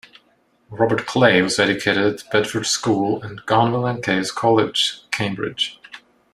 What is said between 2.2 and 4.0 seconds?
at Bedford School and Gonville